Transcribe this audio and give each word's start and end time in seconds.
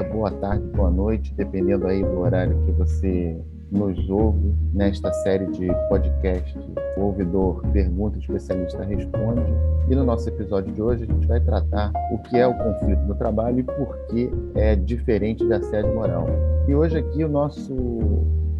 dia, 0.00 0.04
boa 0.04 0.30
tarde, 0.30 0.64
boa 0.74 0.90
noite, 0.90 1.34
dependendo 1.34 1.86
aí 1.86 2.02
do 2.02 2.20
horário 2.20 2.56
que 2.64 2.72
você 2.72 3.36
nos 3.70 4.08
ouve 4.08 4.52
nesta 4.72 5.12
série 5.12 5.46
de 5.46 5.68
podcast 5.88 6.58
O 6.96 7.02
Ouvidor 7.02 7.62
Pergunta, 7.72 8.16
o 8.16 8.20
Especialista 8.20 8.82
Responde. 8.82 9.42
E 9.88 9.94
no 9.94 10.04
nosso 10.04 10.28
episódio 10.28 10.72
de 10.72 10.82
hoje 10.82 11.04
a 11.04 11.06
gente 11.06 11.26
vai 11.26 11.40
tratar 11.40 11.92
o 12.12 12.18
que 12.18 12.36
é 12.36 12.46
o 12.46 12.54
conflito 12.54 13.02
no 13.02 13.14
trabalho 13.14 13.60
e 13.60 13.62
por 13.62 13.96
que 14.08 14.30
é 14.54 14.74
diferente 14.74 15.46
de 15.46 15.52
assédio 15.52 15.94
moral. 15.94 16.26
E 16.66 16.74
hoje 16.74 16.98
aqui 16.98 17.22
o 17.22 17.28
nosso 17.28 17.76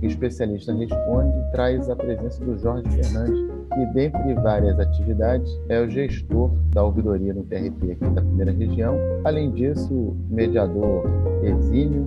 especialista 0.03 0.73
responde 0.73 1.33
traz 1.53 1.91
a 1.91 1.97
presença 1.97 2.45
do 2.45 2.57
Jorge 2.59 2.89
Fernandes, 2.91 3.60
que, 3.73 3.87
dentre 3.87 4.35
várias 4.35 4.79
atividades, 4.79 5.51
é 5.69 5.81
o 5.81 5.89
gestor 5.89 6.51
da 6.73 6.83
ouvidoria 6.83 7.33
no 7.33 7.45
TRT 7.45 7.93
aqui 7.93 8.11
da 8.15 8.21
primeira 8.21 8.53
região. 8.53 8.97
Além 9.25 9.51
disso, 9.51 10.17
mediador 10.29 11.05
exímio, 11.43 12.03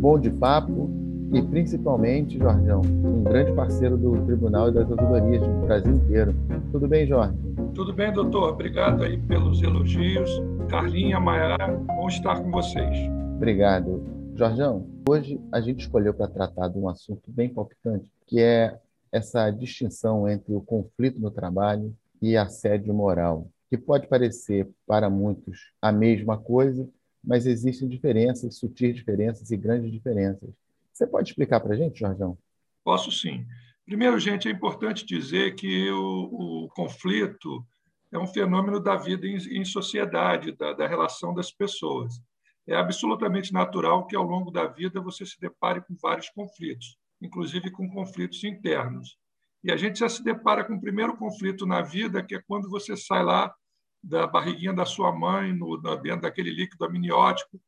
bom 0.00 0.18
de 0.18 0.30
papo 0.30 0.90
e, 1.32 1.42
principalmente, 1.42 2.38
Jorgão, 2.38 2.82
um 2.82 3.22
grande 3.24 3.52
parceiro 3.52 3.96
do 3.96 4.24
Tribunal 4.26 4.68
e 4.68 4.72
das 4.72 4.88
ouvidorias 4.90 5.42
do 5.42 5.66
Brasil 5.66 5.92
inteiro. 5.92 6.34
Tudo 6.70 6.86
bem, 6.86 7.06
Jorge? 7.06 7.36
Tudo 7.74 7.92
bem, 7.92 8.12
doutor. 8.12 8.50
Obrigado 8.50 9.02
aí 9.02 9.18
pelos 9.18 9.62
elogios. 9.62 10.30
Carlinha, 10.68 11.18
Maiara, 11.18 11.76
bom 11.86 12.08
estar 12.08 12.40
com 12.40 12.50
vocês. 12.50 12.96
Obrigado. 13.36 14.02
Jorgão, 14.34 14.86
hoje 15.08 15.40
a 15.50 15.60
gente 15.60 15.80
escolheu 15.80 16.12
para 16.12 16.28
tratar 16.28 16.68
de 16.68 16.78
um 16.78 16.88
assunto 16.88 17.22
bem 17.28 17.48
palpitante, 17.48 18.10
que 18.26 18.40
é 18.40 18.78
essa 19.16 19.50
distinção 19.50 20.28
entre 20.28 20.54
o 20.54 20.60
conflito 20.60 21.20
no 21.20 21.30
trabalho 21.30 21.96
e 22.20 22.36
assédio 22.36 22.92
moral, 22.92 23.50
que 23.68 23.76
pode 23.76 24.06
parecer 24.06 24.68
para 24.86 25.10
muitos 25.10 25.72
a 25.80 25.90
mesma 25.90 26.38
coisa, 26.38 26.88
mas 27.24 27.46
existem 27.46 27.88
diferenças, 27.88 28.56
sutis 28.58 28.94
diferenças 28.94 29.50
e 29.50 29.56
grandes 29.56 29.90
diferenças. 29.90 30.50
Você 30.92 31.06
pode 31.06 31.30
explicar 31.30 31.60
para 31.60 31.74
a 31.74 31.76
gente, 31.76 31.98
Jorgão? 32.00 32.38
Posso 32.84 33.10
sim. 33.10 33.44
Primeiro, 33.84 34.18
gente, 34.18 34.48
é 34.48 34.50
importante 34.50 35.04
dizer 35.04 35.54
que 35.54 35.90
o, 35.90 36.64
o 36.64 36.68
conflito 36.68 37.64
é 38.12 38.18
um 38.18 38.26
fenômeno 38.26 38.78
da 38.78 38.96
vida 38.96 39.26
em, 39.26 39.36
em 39.36 39.64
sociedade, 39.64 40.52
da, 40.52 40.72
da 40.72 40.86
relação 40.86 41.34
das 41.34 41.50
pessoas. 41.50 42.20
É 42.66 42.74
absolutamente 42.74 43.52
natural 43.52 44.06
que, 44.06 44.16
ao 44.16 44.24
longo 44.24 44.50
da 44.50 44.66
vida, 44.66 45.00
você 45.00 45.24
se 45.24 45.40
depare 45.40 45.80
com 45.80 45.94
vários 46.00 46.28
conflitos 46.30 46.96
inclusive 47.20 47.70
com 47.70 47.88
conflitos 47.88 48.42
internos. 48.44 49.18
E 49.64 49.72
a 49.72 49.76
gente 49.76 50.00
já 50.00 50.08
se 50.08 50.22
depara 50.22 50.64
com 50.64 50.74
o 50.74 50.80
primeiro 50.80 51.16
conflito 51.16 51.66
na 51.66 51.82
vida, 51.82 52.22
que 52.22 52.34
é 52.34 52.42
quando 52.46 52.68
você 52.68 52.96
sai 52.96 53.22
lá 53.22 53.54
da 54.02 54.26
barriguinha 54.26 54.72
da 54.72 54.84
sua 54.84 55.12
mãe, 55.12 55.52
no, 55.52 55.76
dentro 56.00 56.22
daquele 56.22 56.50
líquido 56.50 56.84
amniótico, 56.84 57.60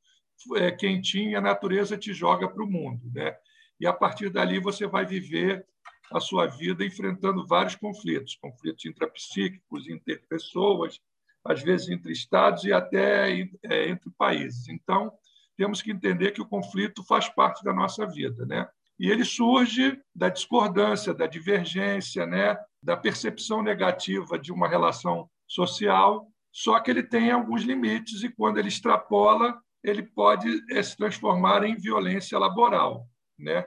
é, 0.57 0.71
quentinho, 0.71 1.33
e 1.33 1.37
a 1.37 1.41
natureza 1.41 1.99
te 1.99 2.13
joga 2.13 2.49
para 2.49 2.63
o 2.63 2.71
mundo. 2.71 3.11
Né? 3.13 3.35
E 3.81 3.87
a 3.87 3.93
partir 3.93 4.31
dali 4.31 4.61
você 4.61 4.87
vai 4.87 5.05
viver 5.05 5.67
a 6.13 6.21
sua 6.21 6.47
vida 6.47 6.85
enfrentando 6.85 7.47
vários 7.47 7.75
conflitos, 7.75 8.37
conflitos 8.37 8.85
intrapsíquicos, 8.85 9.89
interpessoas, 9.89 11.01
às 11.45 11.63
vezes 11.63 11.89
entre 11.89 12.13
estados 12.13 12.65
e 12.65 12.73
até 12.73 13.31
é, 13.65 13.89
entre 13.89 14.11
países. 14.17 14.69
Então, 14.69 15.13
temos 15.57 15.83
que 15.83 15.91
entender 15.91 16.31
que 16.31 16.41
o 16.41 16.49
conflito 16.49 17.05
faz 17.05 17.29
parte 17.29 17.65
da 17.65 17.73
nossa 17.73 18.07
vida, 18.07 18.47
né? 18.47 18.69
E 18.99 19.11
ele 19.11 19.25
surge 19.25 20.01
da 20.15 20.29
discordância, 20.29 21.15
da 21.15 21.27
divergência, 21.27 22.27
né? 22.27 22.57
da 22.83 22.97
percepção 22.97 23.63
negativa 23.63 24.39
de 24.39 24.53
uma 24.53 24.69
relação 24.69 25.29
social, 25.47 26.29
só 26.51 26.79
que 26.81 26.91
ele 26.91 27.03
tem 27.03 27.31
alguns 27.31 27.63
limites 27.63 28.23
e, 28.23 28.29
quando 28.29 28.59
ele 28.59 28.69
extrapola, 28.69 29.61
ele 29.83 30.03
pode 30.03 30.49
eh, 30.71 30.83
se 30.83 30.97
transformar 30.97 31.65
em 31.65 31.77
violência 31.77 32.39
laboral. 32.39 33.07
Né? 33.39 33.65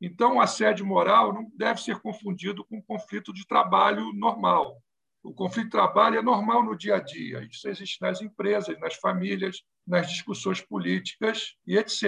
Então, 0.00 0.36
o 0.36 0.40
assédio 0.40 0.84
moral 0.84 1.32
não 1.32 1.50
deve 1.56 1.80
ser 1.80 2.00
confundido 2.00 2.64
com 2.64 2.82
conflito 2.82 3.32
de 3.32 3.46
trabalho 3.46 4.12
normal. 4.12 4.82
O 5.26 5.34
conflito 5.34 5.64
de 5.64 5.72
trabalho 5.72 6.20
é 6.20 6.22
normal 6.22 6.62
no 6.62 6.76
dia 6.76 6.94
a 6.94 7.00
dia. 7.00 7.42
Isso 7.50 7.68
existe 7.68 8.00
nas 8.00 8.22
empresas, 8.22 8.78
nas 8.78 8.94
famílias, 8.94 9.60
nas 9.84 10.08
discussões 10.08 10.60
políticas 10.60 11.56
e 11.66 11.76
etc. 11.76 12.04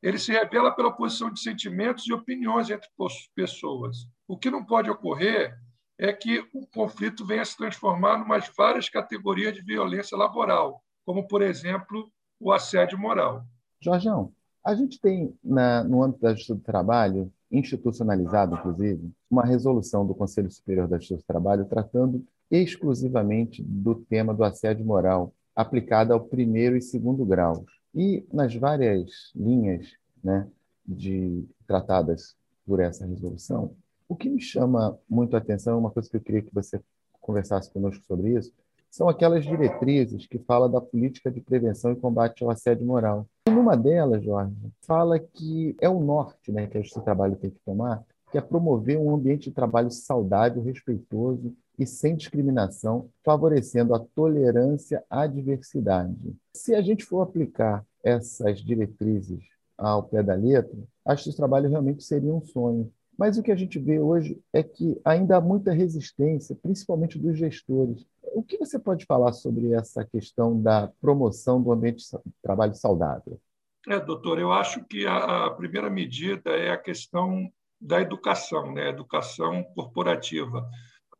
Ele 0.00 0.18
se 0.18 0.30
revela 0.30 0.70
pela 0.70 0.90
oposição 0.90 1.32
de 1.32 1.40
sentimentos 1.40 2.06
e 2.06 2.12
opiniões 2.12 2.70
entre 2.70 2.88
pessoas. 3.34 4.08
O 4.28 4.38
que 4.38 4.52
não 4.52 4.64
pode 4.64 4.88
ocorrer 4.88 5.58
é 5.98 6.12
que 6.12 6.48
o 6.54 6.64
conflito 6.68 7.26
venha 7.26 7.44
se 7.44 7.56
transformar 7.56 8.20
em 8.20 8.52
várias 8.56 8.88
categorias 8.88 9.52
de 9.54 9.62
violência 9.62 10.16
laboral, 10.16 10.80
como, 11.04 11.26
por 11.26 11.42
exemplo, 11.42 12.08
o 12.38 12.52
assédio 12.52 12.96
moral. 12.96 13.44
Jorgão, 13.80 14.32
a 14.64 14.76
gente 14.76 15.00
tem, 15.00 15.36
na, 15.42 15.82
no 15.82 16.04
âmbito 16.04 16.22
da 16.22 16.30
Justiça 16.30 16.54
do 16.54 16.60
Trabalho, 16.60 17.32
institucionalizado, 17.50 18.54
inclusive, 18.54 19.12
uma 19.28 19.44
resolução 19.44 20.06
do 20.06 20.14
Conselho 20.14 20.50
Superior 20.50 20.86
da 20.86 20.98
Justiça 20.98 21.20
do 21.20 21.26
Trabalho 21.26 21.64
tratando 21.64 22.24
exclusivamente 22.50 23.62
do 23.62 23.94
tema 23.94 24.34
do 24.34 24.44
assédio 24.44 24.84
moral, 24.84 25.32
aplicada 25.54 26.14
ao 26.14 26.20
primeiro 26.20 26.76
e 26.76 26.82
segundo 26.82 27.24
graus. 27.24 27.64
E 27.94 28.24
nas 28.32 28.54
várias 28.54 29.30
linhas 29.34 29.92
né, 30.22 30.48
de 30.86 31.44
tratadas 31.66 32.36
por 32.66 32.80
essa 32.80 33.06
resolução, 33.06 33.74
o 34.08 34.16
que 34.16 34.28
me 34.28 34.40
chama 34.40 34.98
muito 35.08 35.34
a 35.34 35.38
atenção, 35.38 35.78
uma 35.78 35.90
coisa 35.90 36.08
que 36.10 36.16
eu 36.16 36.20
queria 36.20 36.42
que 36.42 36.54
você 36.54 36.80
conversasse 37.20 37.70
conosco 37.70 38.04
sobre 38.04 38.36
isso, 38.36 38.52
são 38.90 39.08
aquelas 39.08 39.44
diretrizes 39.44 40.26
que 40.26 40.38
falam 40.38 40.70
da 40.70 40.80
política 40.80 41.30
de 41.30 41.40
prevenção 41.40 41.92
e 41.92 41.96
combate 41.96 42.44
ao 42.44 42.50
assédio 42.50 42.86
moral. 42.86 43.26
E 43.48 43.50
numa 43.50 43.76
delas, 43.76 44.22
Jorge, 44.22 44.54
fala 44.82 45.18
que 45.18 45.74
é 45.80 45.88
o 45.88 45.98
norte 45.98 46.52
né, 46.52 46.66
que 46.66 46.78
do 46.78 47.02
Trabalho 47.02 47.34
tem 47.34 47.50
que 47.50 47.58
tomar, 47.64 48.04
que 48.30 48.38
é 48.38 48.40
promover 48.40 48.98
um 48.98 49.12
ambiente 49.12 49.48
de 49.48 49.54
trabalho 49.54 49.90
saudável, 49.90 50.62
respeitoso 50.62 51.52
e 51.78 51.86
sem 51.86 52.16
discriminação, 52.16 53.08
favorecendo 53.24 53.94
a 53.94 53.98
tolerância 53.98 55.04
à 55.10 55.26
diversidade. 55.26 56.36
Se 56.54 56.74
a 56.74 56.82
gente 56.82 57.04
for 57.04 57.20
aplicar 57.20 57.84
essas 58.02 58.60
diretrizes 58.60 59.42
ao 59.76 60.02
pé 60.02 60.22
da 60.22 60.34
letra, 60.34 60.76
acho 61.04 61.24
que 61.24 61.28
esse 61.30 61.36
trabalho 61.36 61.68
realmente 61.68 62.04
seria 62.04 62.32
um 62.32 62.42
sonho. 62.42 62.92
Mas 63.18 63.38
o 63.38 63.42
que 63.42 63.52
a 63.52 63.56
gente 63.56 63.78
vê 63.78 63.98
hoje 63.98 64.40
é 64.52 64.62
que 64.62 65.00
ainda 65.04 65.36
há 65.36 65.40
muita 65.40 65.72
resistência, 65.72 66.56
principalmente 66.60 67.18
dos 67.18 67.38
gestores. 67.38 68.04
O 68.34 68.42
que 68.42 68.58
você 68.58 68.78
pode 68.78 69.04
falar 69.06 69.32
sobre 69.32 69.72
essa 69.72 70.04
questão 70.04 70.60
da 70.60 70.90
promoção 71.00 71.62
do 71.62 71.72
ambiente 71.72 72.04
de 72.04 72.32
trabalho 72.42 72.74
saudável? 72.74 73.40
É, 73.86 74.00
doutor, 74.00 74.40
eu 74.40 74.50
acho 74.50 74.84
que 74.84 75.06
a, 75.06 75.50
primeira 75.50 75.90
medida 75.90 76.50
é 76.50 76.70
a 76.70 76.76
questão 76.76 77.48
da 77.80 78.00
educação, 78.00 78.72
né? 78.72 78.88
educação 78.88 79.62
corporativa 79.74 80.66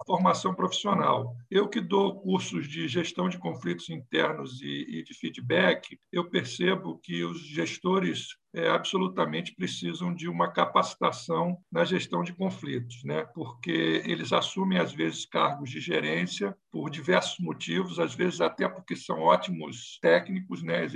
formação 0.07 0.55
profissional. 0.55 1.37
Eu 1.51 1.69
que 1.69 1.81
dou 1.81 2.21
cursos 2.21 2.69
de 2.69 2.89
gestão 2.89 3.29
de 3.29 3.39
conflitos 3.39 3.89
internos 3.91 4.61
e, 4.63 4.99
e 4.99 5.03
de 5.03 5.15
feedback, 5.15 5.99
eu 6.13 6.29
percebo 6.29 6.99
que 6.99 7.25
os 7.25 7.41
gestores 7.41 8.29
é, 8.55 8.69
absolutamente 8.69 9.55
precisam 9.55 10.15
de 10.15 10.29
uma 10.29 10.51
capacitação 10.53 11.59
na 11.71 11.85
gestão 11.85 12.23
de 12.23 12.33
conflitos, 12.33 13.03
né? 13.05 13.25
porque 13.35 14.03
eles 14.07 14.33
assumem, 14.33 14.79
às 14.79 14.93
vezes, 14.93 15.27
cargos 15.27 15.71
de 15.71 15.81
gerência 15.81 16.57
por 16.71 16.89
diversos 16.89 17.39
motivos, 17.41 17.99
às 17.99 18.15
vezes 18.15 18.41
até 18.41 18.69
porque 18.69 18.95
são 18.95 19.21
ótimos 19.21 19.99
técnicos, 20.01 20.63
né? 20.63 20.87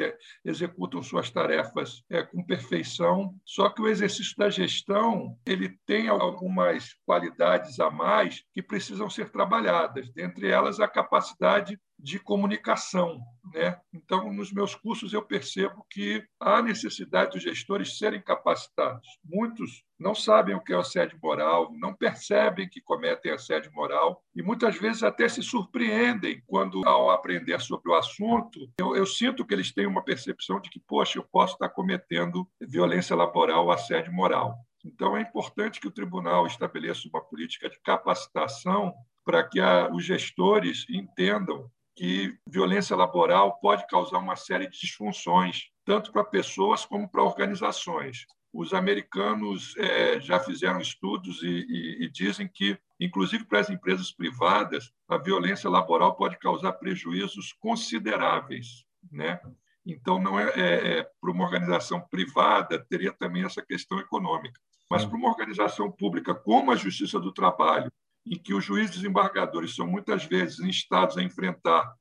executam 0.44 1.02
suas 1.02 1.30
tarefas 1.30 2.02
é, 2.08 2.22
com 2.22 2.44
perfeição, 2.44 3.34
só 3.44 3.68
que 3.68 3.82
o 3.82 3.88
exercício 3.88 4.36
da 4.36 4.48
gestão 4.48 5.36
ele 5.44 5.76
tem 5.84 6.08
algumas 6.08 6.94
qualidades 7.04 7.80
a 7.80 7.90
mais 7.90 8.44
que 8.52 8.62
precisam 8.62 9.10
ser 9.10 9.30
trabalhadas, 9.30 10.10
dentre 10.12 10.48
elas 10.48 10.78
a 10.78 10.86
capacidade 10.86 11.78
de 11.98 12.18
comunicação. 12.18 13.20
Né? 13.54 13.78
Então, 13.92 14.32
nos 14.32 14.52
meus 14.52 14.74
cursos, 14.74 15.12
eu 15.12 15.22
percebo 15.22 15.84
que 15.90 16.24
há 16.40 16.62
necessidade 16.62 17.32
dos 17.32 17.42
gestores 17.42 17.98
serem 17.98 18.22
capacitados. 18.22 19.06
Muitos 19.24 19.84
não 19.98 20.14
sabem 20.14 20.54
o 20.54 20.60
que 20.60 20.72
é 20.72 20.76
assédio 20.76 21.18
moral, 21.22 21.72
não 21.78 21.94
percebem 21.94 22.68
que 22.68 22.80
cometem 22.80 23.32
assédio 23.32 23.72
moral 23.72 24.22
e 24.34 24.42
muitas 24.42 24.76
vezes 24.76 25.02
até 25.02 25.28
se 25.28 25.42
surpreendem 25.42 26.42
quando, 26.46 26.86
ao 26.86 27.10
aprender 27.10 27.60
sobre 27.60 27.90
o 27.90 27.94
assunto, 27.94 28.70
eu, 28.78 28.94
eu 28.94 29.06
sinto 29.06 29.44
que 29.44 29.54
eles 29.54 29.72
têm 29.72 29.86
uma 29.86 30.04
percepção 30.04 30.60
de 30.60 30.70
que, 30.70 30.80
poxa, 30.80 31.18
eu 31.18 31.24
posso 31.24 31.54
estar 31.54 31.68
cometendo 31.68 32.48
violência 32.60 33.16
laboral 33.16 33.64
ou 33.64 33.72
assédio 33.72 34.12
moral. 34.12 34.56
Então, 34.84 35.16
é 35.16 35.22
importante 35.22 35.80
que 35.80 35.88
o 35.88 35.92
tribunal 35.92 36.46
estabeleça 36.46 37.08
uma 37.08 37.20
política 37.20 37.68
de 37.68 37.80
capacitação 37.80 38.94
para 39.24 39.46
que 39.46 39.60
a, 39.60 39.90
os 39.92 40.04
gestores 40.04 40.86
entendam 40.88 41.70
que 41.98 42.38
violência 42.46 42.94
laboral 42.94 43.58
pode 43.58 43.84
causar 43.88 44.18
uma 44.18 44.36
série 44.36 44.68
de 44.68 44.78
disfunções, 44.78 45.64
tanto 45.84 46.12
para 46.12 46.22
pessoas 46.22 46.84
como 46.84 47.08
para 47.08 47.24
organizações. 47.24 48.24
Os 48.52 48.72
americanos 48.72 49.76
é, 49.76 50.20
já 50.20 50.38
fizeram 50.38 50.80
estudos 50.80 51.42
e, 51.42 51.66
e, 51.68 52.04
e 52.04 52.08
dizem 52.08 52.46
que, 52.46 52.78
inclusive 53.00 53.44
para 53.44 53.58
as 53.58 53.68
empresas 53.68 54.12
privadas, 54.12 54.92
a 55.08 55.18
violência 55.18 55.68
laboral 55.68 56.14
pode 56.14 56.38
causar 56.38 56.74
prejuízos 56.74 57.52
consideráveis. 57.54 58.84
Né? 59.10 59.40
Então, 59.84 60.20
não 60.20 60.38
é, 60.38 60.50
é, 60.50 60.98
é 60.98 61.10
para 61.20 61.32
uma 61.32 61.44
organização 61.44 62.00
privada 62.00 62.78
teria 62.88 63.12
também 63.12 63.44
essa 63.44 63.60
questão 63.60 63.98
econômica, 63.98 64.60
mas 64.88 65.04
para 65.04 65.16
uma 65.16 65.30
organização 65.30 65.90
pública 65.90 66.32
como 66.32 66.70
a 66.70 66.76
Justiça 66.76 67.18
do 67.18 67.32
Trabalho, 67.32 67.90
em 68.30 68.38
que 68.38 68.54
os 68.54 68.64
juízes 68.64 68.96
desembargadores 68.96 69.74
são 69.74 69.86
muitas 69.86 70.24
vezes 70.24 70.60
instados 70.60 71.16
a 71.16 71.22
enfrentar 71.22 71.94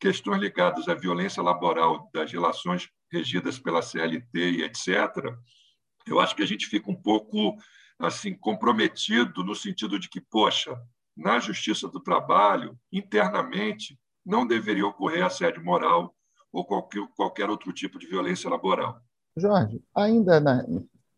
questões 0.00 0.40
ligadas 0.40 0.88
à 0.88 0.94
violência 0.94 1.42
laboral 1.42 2.10
das 2.12 2.30
relações 2.30 2.88
regidas 3.10 3.58
pela 3.58 3.82
CLT 3.82 4.50
e 4.50 4.62
etc. 4.62 4.88
Eu 6.06 6.20
acho 6.20 6.34
que 6.34 6.42
a 6.42 6.46
gente 6.46 6.66
fica 6.66 6.90
um 6.90 6.94
pouco 6.94 7.56
assim 7.98 8.34
comprometido 8.34 9.42
no 9.42 9.54
sentido 9.54 9.98
de 9.98 10.08
que, 10.08 10.20
poxa, 10.20 10.78
na 11.16 11.38
Justiça 11.38 11.88
do 11.88 12.00
Trabalho, 12.00 12.78
internamente, 12.92 13.98
não 14.24 14.46
deveria 14.46 14.86
ocorrer 14.86 15.24
assédio 15.24 15.64
moral 15.64 16.14
ou 16.52 16.64
qualquer, 16.64 17.06
qualquer 17.16 17.48
outro 17.48 17.72
tipo 17.72 17.98
de 17.98 18.06
violência 18.06 18.50
laboral. 18.50 19.00
Jorge, 19.36 19.82
ainda 19.94 20.40
na, 20.40 20.64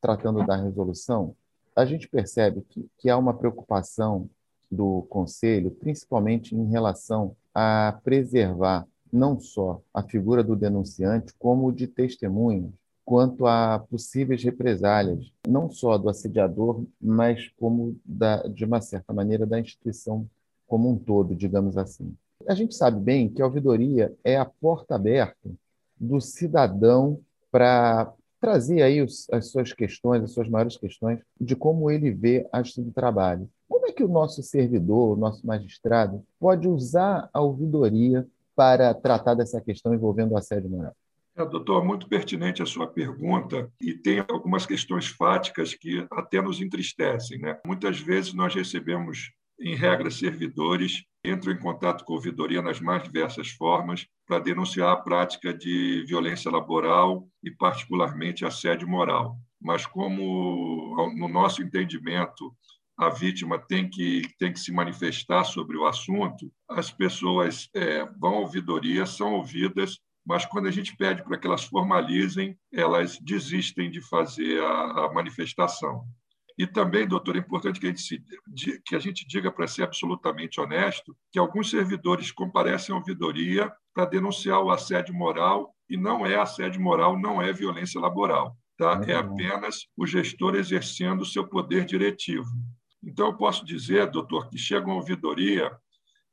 tratando 0.01 0.45
da 0.47 0.57
resolução, 0.57 1.37
a 1.75 1.85
gente 1.85 2.09
percebe 2.09 2.63
que, 2.69 2.89
que 2.99 3.09
há 3.09 3.17
uma 3.17 3.37
preocupação 3.37 4.29
do 4.71 5.03
Conselho, 5.09 5.71
principalmente 5.71 6.55
em 6.55 6.69
relação 6.69 7.35
a 7.55 7.99
preservar 8.05 8.87
não 9.13 9.41
só 9.41 9.81
a 9.93 10.03
figura 10.03 10.45
do 10.45 10.55
denunciante, 10.55 11.33
como 11.39 11.73
de 11.73 11.87
testemunhas, 11.87 12.71
quanto 13.05 13.47
a 13.47 13.79
possíveis 13.79 14.43
represálias, 14.43 15.33
não 15.47 15.71
só 15.71 15.97
do 15.97 16.11
assediador, 16.11 16.85
mas 17.01 17.49
como 17.59 17.97
da, 18.05 18.43
de 18.43 18.65
uma 18.67 18.83
certa 18.83 19.13
maneira 19.15 19.47
da 19.47 19.59
instituição 19.59 20.29
como 20.67 20.91
um 20.91 20.99
todo, 20.99 21.35
digamos 21.35 21.79
assim. 21.79 22.15
A 22.47 22.55
gente 22.55 22.75
sabe 22.75 23.01
bem 23.01 23.29
que 23.29 23.41
a 23.41 23.47
ouvidoria 23.47 24.15
é 24.23 24.37
a 24.37 24.45
porta 24.45 24.95
aberta 24.95 25.51
do 25.99 26.21
cidadão 26.21 27.19
para 27.51 28.13
trazer 28.41 28.83
aí 28.83 29.03
os, 29.03 29.29
as 29.31 29.47
suas 29.47 29.73
questões, 29.73 30.23
as 30.23 30.33
suas 30.33 30.49
maiores 30.49 30.77
questões 30.77 31.19
de 31.41 31.57
como 31.57 31.91
ele 31.91 32.11
vê 32.11 32.47
a 32.53 32.63
justiça 32.63 32.83
do 32.83 32.93
trabalho. 32.93 33.49
Como 33.89 33.95
é 33.95 33.97
que 33.97 34.05
o 34.05 34.09
nosso 34.09 34.43
servidor, 34.43 35.17
o 35.17 35.19
nosso 35.19 35.47
magistrado, 35.47 36.23
pode 36.39 36.69
usar 36.69 37.31
a 37.33 37.41
ouvidoria 37.41 38.27
para 38.55 38.93
tratar 38.93 39.33
dessa 39.33 39.63
questão 39.63 39.95
envolvendo 39.95 40.33
o 40.33 40.37
assédio 40.37 40.69
moral? 40.69 40.95
É, 41.35 41.43
doutor, 41.43 41.83
muito 41.83 42.07
pertinente 42.07 42.63
a 42.63 42.67
sua 42.67 42.87
pergunta 42.87 43.73
e 43.81 43.95
tem 43.95 44.23
algumas 44.29 44.67
questões 44.67 45.07
fáticas 45.07 45.73
que 45.73 46.07
até 46.11 46.43
nos 46.43 46.61
entristecem. 46.61 47.39
Né? 47.39 47.59
Muitas 47.65 47.99
vezes 47.99 48.35
nós 48.35 48.55
recebemos, 48.55 49.33
em 49.59 49.75
regra, 49.75 50.11
servidores 50.11 51.05
entram 51.25 51.55
em 51.55 51.59
contato 51.59 52.05
com 52.05 52.13
a 52.13 52.17
ouvidoria 52.17 52.61
nas 52.61 52.83
mais 52.83 53.03
diversas 53.03 53.49
formas 53.49 54.07
para 54.27 54.39
denunciar 54.39 54.93
a 54.93 55.01
prática 55.01 55.55
de 55.55 56.05
violência 56.07 56.51
laboral 56.51 57.27
e, 57.43 57.51
particularmente, 57.51 58.45
assédio 58.45 58.87
moral. 58.87 59.39
Mas, 59.59 59.87
como, 59.87 60.95
no 61.17 61.27
nosso 61.27 61.63
entendimento, 61.63 62.55
a 62.99 63.09
vítima 63.11 63.59
tem 63.59 63.89
que, 63.89 64.23
tem 64.39 64.53
que 64.53 64.59
se 64.59 64.73
manifestar 64.73 65.45
sobre 65.45 65.77
o 65.77 65.87
assunto, 65.87 66.53
as 66.69 66.91
pessoas 66.91 67.71
é, 67.75 68.05
vão 68.19 68.35
à 68.35 68.39
ouvidoria, 68.41 69.07
são 69.07 69.35
ouvidas, 69.35 70.01
mas 70.27 70.45
quando 70.45 70.67
a 70.67 70.71
gente 70.71 70.97
pede 70.97 71.23
para 71.23 71.39
que 71.39 71.47
elas 71.47 71.65
formalizem, 71.65 72.59
elas 72.73 73.17
desistem 73.21 73.89
de 73.89 74.01
fazer 74.01 74.61
a, 74.63 75.07
a 75.07 75.13
manifestação. 75.13 76.05
E 76.59 76.67
também, 76.67 77.07
doutor, 77.07 77.37
é 77.37 77.39
importante 77.39 77.79
que 77.79 77.87
a 77.87 77.89
gente, 77.91 78.03
se, 78.03 78.21
que 78.85 78.97
a 78.97 78.99
gente 78.99 79.25
diga, 79.29 79.53
para 79.53 79.69
ser 79.69 79.85
absolutamente 79.85 80.61
honesto, 80.61 81.17
que 81.31 81.39
alguns 81.39 81.71
servidores 81.71 82.33
comparecem 82.33 82.93
à 82.93 82.99
ouvidoria 82.99 83.73
para 83.95 84.07
denunciar 84.07 84.61
o 84.61 84.73
assédio 84.73 85.15
moral, 85.15 85.73
e 85.89 85.97
não 85.97 86.27
é 86.27 86.37
assédio 86.37 86.81
moral, 86.81 87.17
não 87.17 87.41
é 87.41 87.53
violência 87.53 88.01
laboral. 88.01 88.57
Tá? 88.77 89.01
É 89.07 89.15
apenas 89.15 89.87
o 89.97 90.05
gestor 90.05 90.57
exercendo 90.57 91.23
o 91.23 91.27
seu 91.27 91.47
poder 91.47 91.85
diretivo. 91.85 92.49
Então, 93.03 93.27
eu 93.27 93.37
posso 93.37 93.65
dizer, 93.65 94.11
doutor, 94.11 94.49
que 94.49 94.59
chegam 94.59 94.93
à 94.93 94.95
ouvidoria 94.97 95.71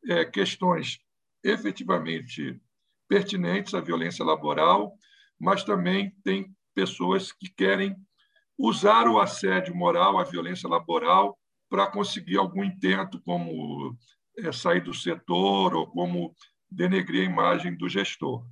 é, 0.08 0.26
questões 0.26 1.00
efetivamente 1.44 2.60
pertinentes 3.08 3.74
à 3.74 3.82
violência 3.82 4.26
laboral, 4.26 4.98
mas 5.40 5.64
também 5.64 6.12
tem 6.24 6.54
pessoas 6.74 7.32
que 7.32 7.50
querem 7.50 7.96
usar 8.58 9.08
o 9.08 9.20
assédio 9.20 9.76
moral, 9.76 10.18
a 10.18 10.24
violência 10.24 10.68
laboral, 10.68 11.38
para 11.70 11.88
conseguir 11.88 12.38
algum 12.38 12.64
intento, 12.64 13.22
como 13.22 13.96
é, 14.40 14.52
sair 14.52 14.82
do 14.82 14.94
setor 14.94 15.76
ou 15.76 15.88
como 15.88 16.34
denegrir 16.70 17.28
a 17.28 17.32
imagem 17.32 17.76
do 17.76 17.88
gestor. 17.88 18.46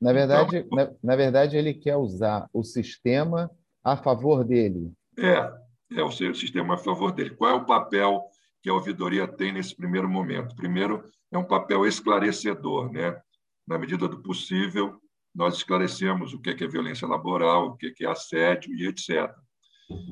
Na 0.00 0.12
verdade, 0.12 0.56
então, 0.58 0.76
na, 0.76 0.90
na 1.02 1.16
verdade, 1.16 1.56
ele 1.56 1.74
quer 1.74 1.96
usar 1.96 2.48
o 2.52 2.62
sistema 2.62 3.50
a 3.84 3.96
favor 3.96 4.44
dele. 4.44 4.92
É, 5.18 5.52
é 5.90 6.02
o 6.02 6.10
sistema 6.10 6.74
a 6.74 6.78
favor 6.78 7.12
dele. 7.12 7.30
Qual 7.30 7.50
é 7.50 7.54
o 7.54 7.64
papel 7.64 8.22
que 8.62 8.70
a 8.70 8.74
ouvidoria 8.74 9.26
tem 9.26 9.52
nesse 9.52 9.74
primeiro 9.74 10.08
momento? 10.08 10.54
Primeiro, 10.54 11.04
é 11.32 11.38
um 11.38 11.44
papel 11.44 11.86
esclarecedor. 11.86 12.92
Né? 12.92 13.20
Na 13.66 13.78
medida 13.78 14.06
do 14.08 14.22
possível, 14.22 15.00
nós 15.34 15.56
esclarecemos 15.56 16.32
o 16.32 16.40
que 16.40 16.50
é 16.50 16.68
violência 16.68 17.06
laboral, 17.06 17.68
o 17.68 17.76
que 17.76 17.94
é 18.00 18.06
assédio 18.06 18.74
e 18.74 18.86
etc. 18.86 19.32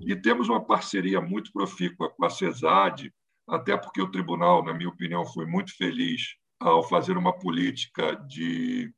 E 0.05 0.17
temos 0.17 0.49
uma 0.49 0.65
parceria 0.65 1.21
muito 1.21 1.53
profícua 1.53 2.11
com 2.11 2.25
a 2.25 2.31
CESAD, 2.31 3.13
até 3.49 3.77
porque 3.77 4.03
o 4.03 4.11
tribunal, 4.11 4.65
na 4.65 4.75
minha 4.75 4.89
opinião, 4.89 5.25
foi 5.25 5.47
muito 5.47 5.77
feliz 5.77 6.37
ao 6.61 6.83
fazer 6.83 7.17
uma 7.17 7.33
política 7.33 8.17
de 8.29 8.93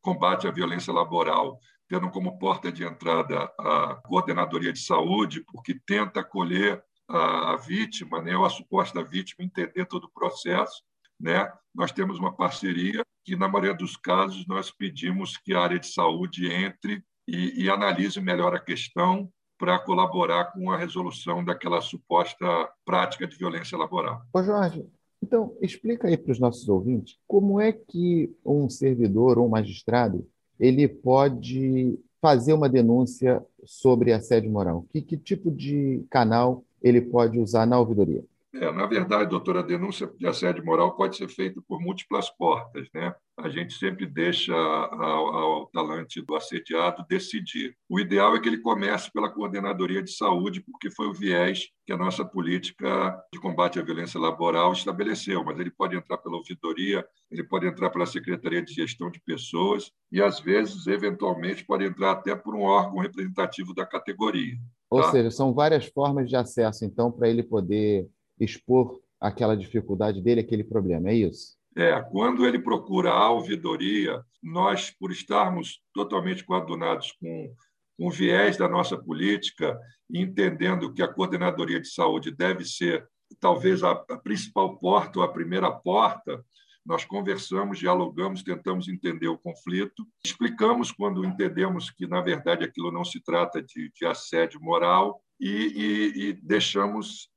combate 0.00 0.46
à 0.46 0.50
violência 0.50 0.92
laboral 0.92 1.58
tendo 1.88 2.10
como 2.10 2.38
porta 2.38 2.72
de 2.72 2.84
entrada 2.84 3.50
a 3.58 4.00
coordenadoria 4.06 4.72
de 4.72 4.80
saúde, 4.80 5.44
porque 5.52 5.78
tenta 5.86 6.20
acolher 6.20 6.82
a 7.08 7.56
vítima, 7.56 8.22
né, 8.22 8.36
ou 8.36 8.44
a 8.44 8.50
suposta 8.50 9.02
vítima, 9.02 9.44
entender 9.44 9.84
todo 9.86 10.04
o 10.04 10.12
processo. 10.12 10.82
Né? 11.20 11.50
Nós 11.74 11.92
temos 11.92 12.18
uma 12.18 12.34
parceria 12.34 13.04
que, 13.24 13.36
na 13.36 13.48
maioria 13.48 13.74
dos 13.74 13.96
casos, 13.96 14.46
nós 14.46 14.70
pedimos 14.70 15.36
que 15.36 15.54
a 15.54 15.60
área 15.60 15.78
de 15.78 15.86
saúde 15.86 16.50
entre 16.50 17.04
e, 17.26 17.64
e 17.64 17.70
analise 17.70 18.20
melhor 18.20 18.54
a 18.54 18.60
questão 18.60 19.30
para 19.58 19.78
colaborar 19.78 20.52
com 20.52 20.70
a 20.70 20.76
resolução 20.76 21.44
daquela 21.44 21.80
suposta 21.80 22.46
prática 22.84 23.26
de 23.26 23.36
violência 23.36 23.78
laboral. 23.78 24.22
Ô 24.32 24.42
Jorge, 24.42 24.84
então 25.22 25.56
explica 25.60 26.08
aí 26.08 26.16
para 26.16 26.32
os 26.32 26.40
nossos 26.40 26.68
ouvintes 26.68 27.18
como 27.26 27.60
é 27.60 27.72
que 27.72 28.34
um 28.44 28.68
servidor 28.68 29.38
ou 29.38 29.46
um 29.46 29.50
magistrado 29.50 30.28
ele 30.58 30.88
pode 30.88 31.98
fazer 32.20 32.52
uma 32.52 32.68
denúncia 32.68 33.44
sobre 33.64 34.12
assédio 34.12 34.50
moral? 34.50 34.86
Que, 34.90 35.00
que 35.02 35.16
tipo 35.16 35.50
de 35.50 36.04
canal 36.10 36.64
ele 36.82 37.00
pode 37.00 37.38
usar 37.38 37.66
na 37.66 37.78
ouvidoria? 37.78 38.24
É, 38.54 38.70
na 38.70 38.86
verdade, 38.86 39.30
doutora, 39.30 39.60
a 39.60 39.64
denúncia 39.64 40.06
de 40.16 40.26
assédio 40.28 40.64
moral 40.64 40.94
pode 40.94 41.16
ser 41.16 41.28
feita 41.28 41.60
por 41.66 41.80
múltiplas 41.80 42.30
portas. 42.30 42.86
Né? 42.94 43.12
A 43.36 43.48
gente 43.48 43.74
sempre 43.74 44.06
deixa 44.06 44.54
ao, 44.54 45.34
ao, 45.34 45.66
talante 45.66 46.22
do 46.22 46.36
assediado 46.36 47.04
decidir. 47.08 47.76
O 47.88 47.98
ideal 47.98 48.36
é 48.36 48.40
que 48.40 48.48
ele 48.48 48.60
comece 48.60 49.10
pela 49.12 49.28
coordenadoria 49.28 50.00
de 50.00 50.12
saúde, 50.12 50.60
porque 50.60 50.88
foi 50.88 51.08
o 51.08 51.12
viés 51.12 51.68
que 51.84 51.92
a 51.92 51.96
nossa 51.96 52.24
política 52.24 53.20
de 53.32 53.40
combate 53.40 53.80
à 53.80 53.82
violência 53.82 54.20
laboral 54.20 54.72
estabeleceu. 54.72 55.42
Mas 55.42 55.58
ele 55.58 55.72
pode 55.72 55.96
entrar 55.96 56.18
pela 56.18 56.36
ouvidoria, 56.36 57.04
ele 57.32 57.42
pode 57.42 57.66
entrar 57.66 57.90
pela 57.90 58.06
Secretaria 58.06 58.62
de 58.62 58.72
Gestão 58.72 59.10
de 59.10 59.20
Pessoas 59.20 59.90
e, 60.12 60.22
às 60.22 60.38
vezes, 60.38 60.86
eventualmente, 60.86 61.64
pode 61.64 61.84
entrar 61.84 62.12
até 62.12 62.36
por 62.36 62.54
um 62.54 62.62
órgão 62.62 63.00
representativo 63.00 63.74
da 63.74 63.84
categoria. 63.84 64.56
Ou 64.88 65.02
tá? 65.02 65.10
seja, 65.10 65.30
são 65.32 65.52
várias 65.52 65.86
formas 65.86 66.28
de 66.28 66.36
acesso, 66.36 66.84
então, 66.84 67.10
para 67.10 67.28
ele 67.28 67.42
poder 67.42 68.08
expor 68.38 69.00
aquela 69.20 69.56
dificuldade 69.56 70.20
dele, 70.20 70.40
aquele 70.40 70.64
problema, 70.64 71.10
é 71.10 71.14
isso? 71.14 71.56
É, 71.76 72.00
quando 72.02 72.46
ele 72.46 72.58
procura 72.58 73.10
a 73.10 73.30
ouvidoria, 73.30 74.22
nós, 74.42 74.90
por 74.90 75.10
estarmos 75.10 75.80
totalmente 75.92 76.44
coadunados 76.44 77.12
com, 77.12 77.52
com 77.96 78.06
o 78.06 78.10
viés 78.10 78.56
da 78.56 78.68
nossa 78.68 78.96
política, 78.96 79.76
entendendo 80.12 80.92
que 80.92 81.02
a 81.02 81.08
coordenadoria 81.08 81.80
de 81.80 81.88
saúde 81.88 82.30
deve 82.30 82.64
ser 82.64 83.06
talvez 83.40 83.82
a, 83.82 83.92
a 83.92 84.18
principal 84.18 84.78
porta 84.78 85.18
ou 85.18 85.24
a 85.24 85.32
primeira 85.32 85.70
porta, 85.72 86.44
nós 86.86 87.04
conversamos, 87.04 87.78
dialogamos, 87.78 88.42
tentamos 88.42 88.88
entender 88.88 89.28
o 89.28 89.38
conflito, 89.38 90.06
explicamos 90.24 90.92
quando 90.92 91.24
entendemos 91.24 91.90
que, 91.90 92.06
na 92.06 92.20
verdade, 92.20 92.64
aquilo 92.64 92.92
não 92.92 93.04
se 93.04 93.22
trata 93.22 93.62
de, 93.62 93.90
de 93.94 94.06
assédio 94.06 94.60
moral, 94.60 95.20
e, 95.44 95.50
e, 95.76 96.28
e 96.28 96.32
deixamos 96.32 97.28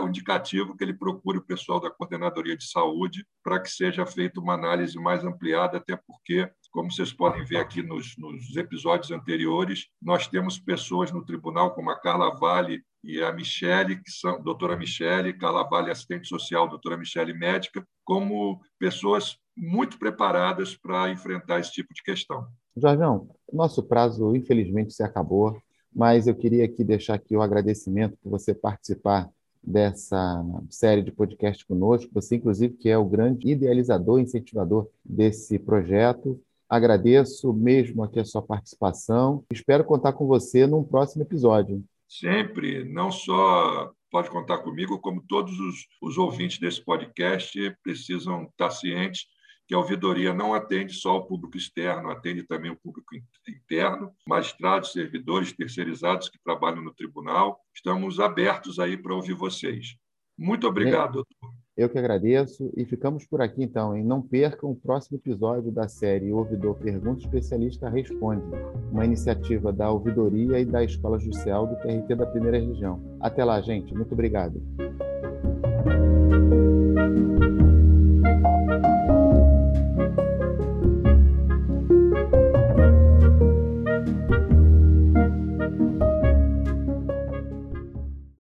o 0.00 0.06
indicativo 0.06 0.76
que 0.76 0.84
ele 0.84 0.94
procure 0.94 1.38
o 1.38 1.44
pessoal 1.44 1.80
da 1.80 1.90
Coordenadoria 1.90 2.56
de 2.56 2.70
Saúde 2.70 3.26
para 3.42 3.58
que 3.58 3.68
seja 3.68 4.06
feita 4.06 4.38
uma 4.38 4.54
análise 4.54 4.96
mais 5.00 5.24
ampliada, 5.24 5.78
até 5.78 5.96
porque, 6.06 6.48
como 6.70 6.92
vocês 6.92 7.12
podem 7.12 7.44
ver 7.44 7.56
aqui 7.56 7.82
nos, 7.82 8.16
nos 8.16 8.56
episódios 8.56 9.10
anteriores, 9.10 9.88
nós 10.00 10.28
temos 10.28 10.60
pessoas 10.60 11.10
no 11.10 11.24
tribunal, 11.24 11.74
como 11.74 11.90
a 11.90 12.00
Carla 12.00 12.32
Vale 12.36 12.84
e 13.02 13.20
a 13.20 13.32
Michele, 13.32 13.96
que 13.96 14.12
são 14.12 14.40
doutora 14.40 14.76
Michele, 14.76 15.36
Carla 15.36 15.68
Vale, 15.68 15.90
assistente 15.90 16.28
social, 16.28 16.68
doutora 16.68 16.96
Michele, 16.96 17.34
médica, 17.34 17.84
como 18.04 18.60
pessoas 18.78 19.36
muito 19.56 19.98
preparadas 19.98 20.76
para 20.76 21.10
enfrentar 21.10 21.58
esse 21.58 21.72
tipo 21.72 21.92
de 21.92 22.02
questão. 22.04 22.46
Jorgão, 22.76 23.28
nosso 23.52 23.82
prazo 23.82 24.36
infelizmente 24.36 24.94
se 24.94 25.02
acabou, 25.02 25.56
mas 25.94 26.26
eu 26.26 26.34
queria 26.34 26.64
aqui 26.64 26.82
deixar 26.82 27.14
aqui 27.14 27.36
o 27.36 27.42
agradecimento 27.42 28.16
por 28.22 28.30
você 28.30 28.54
participar 28.54 29.30
dessa 29.62 30.44
série 30.68 31.02
de 31.02 31.10
podcast 31.10 31.64
conosco, 31.64 32.10
você 32.12 32.36
inclusive 32.36 32.74
que 32.74 32.88
é 32.88 32.98
o 32.98 33.04
grande 33.04 33.48
idealizador 33.48 34.20
incentivador 34.20 34.88
desse 35.04 35.58
projeto. 35.58 36.40
Agradeço 36.68 37.52
mesmo 37.52 38.02
aqui 38.02 38.20
a 38.20 38.24
sua 38.24 38.42
participação. 38.42 39.44
Espero 39.50 39.84
contar 39.84 40.12
com 40.12 40.26
você 40.26 40.66
num 40.66 40.82
próximo 40.82 41.22
episódio. 41.22 41.82
Sempre, 42.08 42.84
não 42.84 43.10
só 43.10 43.90
pode 44.10 44.30
contar 44.30 44.58
comigo, 44.58 44.98
como 44.98 45.22
todos 45.26 45.58
os, 45.58 45.86
os 46.02 46.18
ouvintes 46.18 46.58
desse 46.58 46.84
podcast 46.84 47.58
precisam 47.82 48.44
estar 48.44 48.70
cientes 48.70 49.26
que 49.66 49.74
a 49.74 49.78
ouvidoria 49.78 50.34
não 50.34 50.52
atende 50.52 50.92
só 50.94 51.16
o 51.16 51.26
público 51.26 51.56
externo, 51.56 52.10
atende 52.10 52.42
também 52.42 52.70
o 52.70 52.76
público 52.76 53.14
interno, 53.48 54.12
magistrados, 54.28 54.92
servidores 54.92 55.52
terceirizados 55.52 56.28
que 56.28 56.38
trabalham 56.42 56.82
no 56.82 56.92
tribunal. 56.92 57.60
Estamos 57.74 58.20
abertos 58.20 58.78
aí 58.78 58.96
para 58.96 59.14
ouvir 59.14 59.34
vocês. 59.34 59.96
Muito 60.36 60.66
obrigado, 60.66 61.14
doutor. 61.14 61.64
Eu 61.76 61.88
que 61.88 61.98
agradeço 61.98 62.72
e 62.76 62.84
ficamos 62.84 63.26
por 63.26 63.40
aqui 63.40 63.62
então. 63.64 63.96
E 63.96 64.04
não 64.04 64.22
percam 64.22 64.70
o 64.70 64.76
próximo 64.76 65.16
episódio 65.16 65.72
da 65.72 65.88
série 65.88 66.32
Ouvidor 66.32 66.76
Pergunta 66.76 67.24
Especialista 67.24 67.88
Responde, 67.88 68.44
uma 68.92 69.04
iniciativa 69.04 69.72
da 69.72 69.90
Ouvidoria 69.90 70.60
e 70.60 70.64
da 70.64 70.84
Escola 70.84 71.18
Judicial 71.18 71.66
do 71.66 71.74
TRT 71.76 72.14
da 72.14 72.26
Primeira 72.26 72.60
Região. 72.60 73.00
Até 73.20 73.44
lá, 73.44 73.60
gente. 73.60 73.92
Muito 73.92 74.12
obrigado. 74.12 74.62